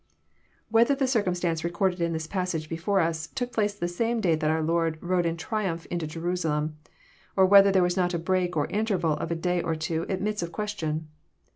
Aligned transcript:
Whether 0.69 0.95
the 0.95 1.05
circumstance 1.05 1.63
recorded 1.63 2.01
in 2.01 2.11
the 2.11 2.27
passage 2.27 2.69
before 2.69 3.01
us 3.01 3.27
took 3.27 3.53
place 3.53 3.75
the 3.75 3.87
same 3.87 4.19
day 4.19 4.33
that 4.33 4.49
our 4.49 4.63
Lord 4.63 4.97
rode 4.99 5.27
in 5.27 5.37
triumph 5.37 5.85
into 5.91 6.07
Jeru 6.07 6.35
salem, 6.35 6.75
or 7.35 7.45
whether 7.45 7.71
there 7.71 7.83
was 7.83 7.97
not 7.97 8.15
a 8.15 8.17
break 8.17 8.57
or 8.57 8.65
interval 8.69 9.13
of 9.17 9.29
a 9.29 9.35
day 9.35 9.61
or 9.61 9.75
two, 9.75 10.07
admits 10.09 10.41
of 10.41 10.51
question. 10.51 11.07